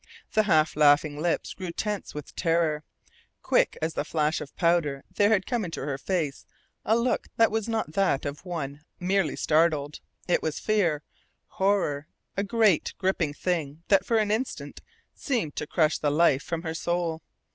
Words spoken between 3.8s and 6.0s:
as the flash of powder there had come into her